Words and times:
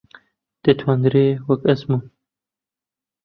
دەتوانرێ 0.63 1.27
وەک 1.47 1.61
ئەزموون 1.69 2.03